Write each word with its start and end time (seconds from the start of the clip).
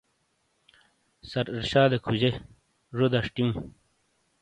سر 1.29 1.45
ارشادے 1.55 1.97
کھُوجے، 2.03 2.31
زو 2.95 3.05
دَشٹِیوں۔ 3.11 3.51